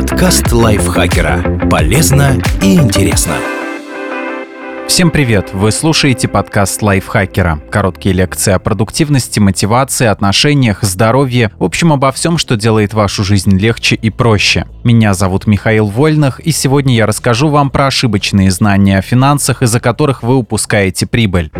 [0.00, 1.68] Подкаст лайфхакера.
[1.70, 3.34] Полезно и интересно.
[4.88, 5.50] Всем привет!
[5.52, 7.60] Вы слушаете подкаст лайфхакера.
[7.70, 13.58] Короткие лекции о продуктивности, мотивации, отношениях, здоровье, в общем, обо всем, что делает вашу жизнь
[13.58, 14.64] легче и проще.
[14.84, 19.80] Меня зовут Михаил Вольных, и сегодня я расскажу вам про ошибочные знания о финансах, из-за
[19.80, 21.50] которых вы упускаете прибыль.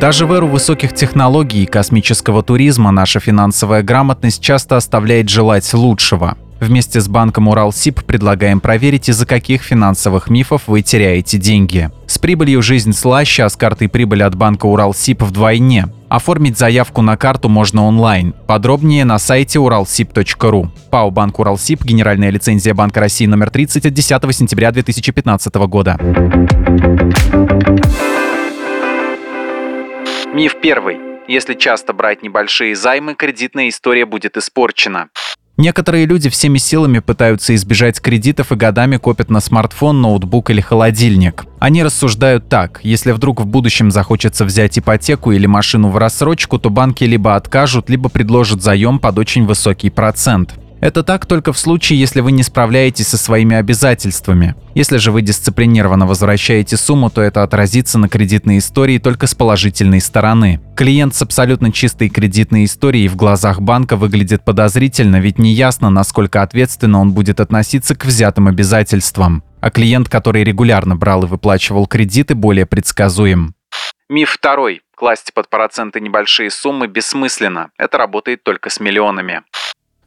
[0.00, 6.36] Даже в эру высоких технологий и космического туризма наша финансовая грамотность часто оставляет желать лучшего.
[6.60, 11.90] Вместе с банком Уралсиб предлагаем проверить, из-за каких финансовых мифов вы теряете деньги.
[12.06, 15.86] С прибылью жизнь слаще, а с картой прибыли от банка Уралсиб вдвойне.
[16.08, 18.34] Оформить заявку на карту можно онлайн.
[18.46, 20.70] Подробнее на сайте уралсиб.ру.
[20.90, 25.98] ПАО «Банк Уралсиб», генеральная лицензия Банка России номер 30 от 10 сентября 2015 года.
[30.34, 30.98] Миф первый.
[31.26, 35.08] Если часто брать небольшие займы, кредитная история будет испорчена.
[35.56, 41.46] Некоторые люди всеми силами пытаются избежать кредитов и годами копят на смартфон, ноутбук или холодильник.
[41.58, 46.68] Они рассуждают так, если вдруг в будущем захочется взять ипотеку или машину в рассрочку, то
[46.68, 50.54] банки либо откажут, либо предложат заем под очень высокий процент.
[50.80, 54.54] Это так только в случае, если вы не справляетесь со своими обязательствами.
[54.74, 60.00] Если же вы дисциплинированно возвращаете сумму, то это отразится на кредитной истории только с положительной
[60.00, 60.60] стороны.
[60.76, 67.00] Клиент с абсолютно чистой кредитной историей в глазах банка выглядит подозрительно, ведь неясно, насколько ответственно
[67.00, 69.42] он будет относиться к взятым обязательствам.
[69.60, 73.54] А клиент, который регулярно брал и выплачивал кредиты, более предсказуем.
[74.08, 74.82] Миф второй.
[74.96, 77.70] Класть под проценты небольшие суммы бессмысленно.
[77.76, 79.42] Это работает только с миллионами.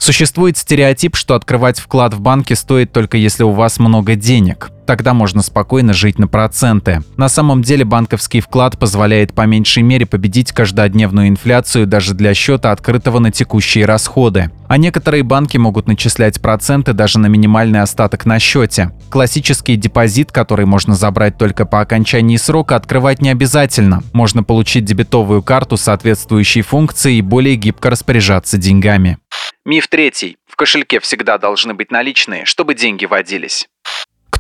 [0.02, 4.71] Существует стереотип, что открывать вклад в банке стоит только если у вас много денег.
[4.86, 7.02] Тогда можно спокойно жить на проценты.
[7.18, 12.72] На самом деле банковский вклад позволяет по меньшей мере победить каждодневную инфляцию даже для счета,
[12.72, 14.52] открытого на текущие расходы.
[14.68, 18.92] А некоторые банки могут начислять проценты даже на минимальный остаток на счете.
[19.09, 24.03] Классический депозит, который можно забрать только по окончании срока, открывать не обязательно.
[24.14, 29.18] Можно получить дебетовую карту соответствующей функции и более гибко распоряжаться деньгами.
[29.66, 30.38] Миф третий.
[30.47, 33.68] В кошельке всегда должны быть наличные, чтобы деньги водились.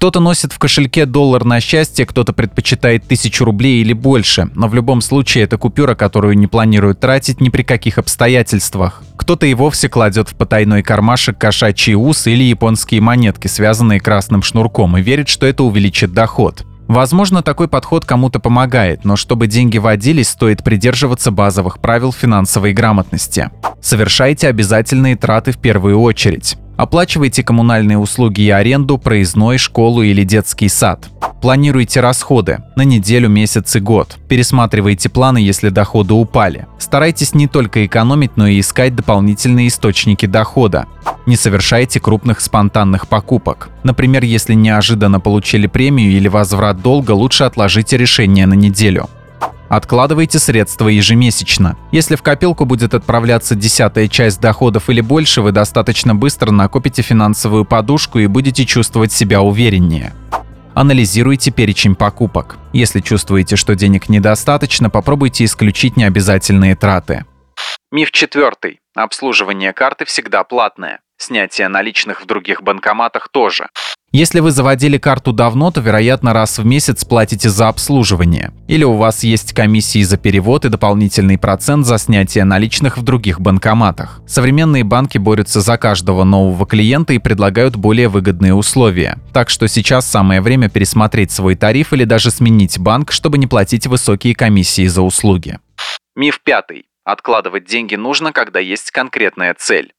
[0.01, 4.73] Кто-то носит в кошельке доллар на счастье, кто-то предпочитает тысячу рублей или больше, но в
[4.73, 9.03] любом случае это купюра, которую не планируют тратить ни при каких обстоятельствах.
[9.15, 14.97] Кто-то и вовсе кладет в потайной кармашек кошачий ус или японские монетки, связанные красным шнурком,
[14.97, 16.65] и верит, что это увеличит доход.
[16.87, 23.51] Возможно, такой подход кому-то помогает, но чтобы деньги водились, стоит придерживаться базовых правил финансовой грамотности.
[23.83, 26.57] Совершайте обязательные траты в первую очередь.
[26.81, 31.09] Оплачивайте коммунальные услуги и аренду, проездной, школу или детский сад.
[31.39, 34.17] Планируйте расходы на неделю, месяц и год.
[34.27, 36.65] Пересматривайте планы, если доходы упали.
[36.79, 40.87] Старайтесь не только экономить, но и искать дополнительные источники дохода.
[41.27, 43.69] Не совершайте крупных спонтанных покупок.
[43.83, 49.07] Например, если неожиданно получили премию или возврат долга, лучше отложите решение на неделю.
[49.71, 51.77] Откладывайте средства ежемесячно.
[51.93, 57.63] Если в копилку будет отправляться десятая часть доходов или больше, вы достаточно быстро накопите финансовую
[57.63, 60.11] подушку и будете чувствовать себя увереннее.
[60.73, 62.57] Анализируйте перечень покупок.
[62.73, 67.23] Если чувствуете, что денег недостаточно, попробуйте исключить необязательные траты.
[67.93, 68.81] Миф четвертый.
[68.93, 70.99] Обслуживание карты всегда платное.
[71.15, 73.69] Снятие наличных в других банкоматах тоже.
[74.13, 78.51] Если вы заводили карту давно, то, вероятно, раз в месяц платите за обслуживание.
[78.67, 83.39] Или у вас есть комиссии за перевод и дополнительный процент за снятие наличных в других
[83.39, 84.21] банкоматах.
[84.27, 89.17] Современные банки борются за каждого нового клиента и предлагают более выгодные условия.
[89.31, 93.87] Так что сейчас самое время пересмотреть свой тариф или даже сменить банк, чтобы не платить
[93.87, 95.57] высокие комиссии за услуги.
[96.17, 96.83] Миф пятый.
[97.05, 99.93] Откладывать деньги нужно, когда есть конкретная цель.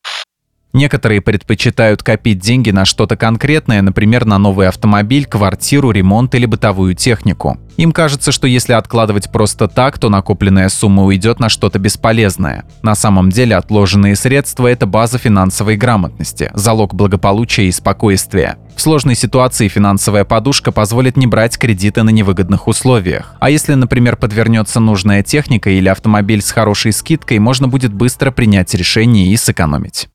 [0.73, 6.95] Некоторые предпочитают копить деньги на что-то конкретное, например, на новый автомобиль, квартиру, ремонт или бытовую
[6.95, 7.59] технику.
[7.77, 12.65] Им кажется, что если откладывать просто так, то накопленная сумма уйдет на что-то бесполезное.
[12.83, 18.57] На самом деле отложенные средства– это база финансовой грамотности, залог благополучия и спокойствия.
[18.77, 23.35] В сложной ситуации финансовая подушка позволит не брать кредиты на невыгодных условиях.
[23.41, 28.75] А если, например, подвернется нужная техника или автомобиль с хорошей скидкой, можно будет быстро принять
[28.75, 30.09] решение и сэкономить.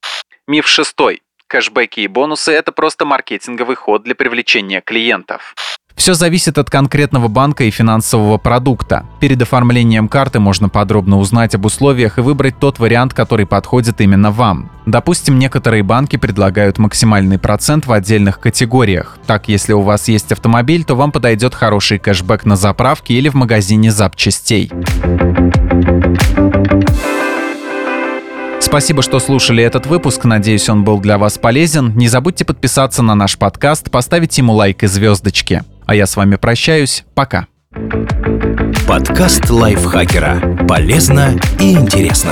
[0.49, 1.23] Миф шестой.
[1.47, 5.53] Кэшбэки и бонусы– это просто маркетинговый ход для привлечения клиентов.
[5.97, 9.05] Все зависит от конкретного банка и финансового продукта.
[9.19, 14.31] Перед оформлением карты можно подробно узнать об условиях и выбрать тот вариант, который подходит именно
[14.31, 14.71] вам.
[14.85, 19.17] Допустим, некоторые банки предлагают максимальный процент в отдельных категориях.
[19.27, 23.33] Так, если у вас есть автомобиль, то вам подойдет хороший кэшбэк на заправке или в
[23.33, 24.71] магазине запчастей.
[28.59, 30.25] Спасибо, что слушали этот выпуск.
[30.25, 31.95] Надеюсь, он был для вас полезен.
[31.95, 35.63] Не забудьте подписаться на наш подкаст, поставить ему лайк и звездочки.
[35.85, 37.05] А я с вами прощаюсь.
[37.13, 37.47] Пока.
[38.87, 40.65] Подкаст лайфхакера.
[40.67, 42.31] Полезно и интересно.